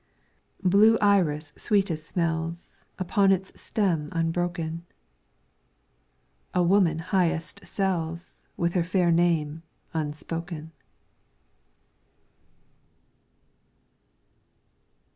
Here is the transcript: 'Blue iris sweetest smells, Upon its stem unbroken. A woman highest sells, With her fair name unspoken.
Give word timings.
'Blue 0.63 0.97
iris 0.99 1.53
sweetest 1.55 2.07
smells, 2.07 2.85
Upon 2.97 3.31
its 3.31 3.51
stem 3.61 4.09
unbroken. 4.13 4.83
A 6.55 6.63
woman 6.63 6.97
highest 6.97 7.67
sells, 7.67 8.41
With 8.57 8.73
her 8.73 8.83
fair 8.83 9.11
name 9.11 9.61
unspoken. 9.93 10.71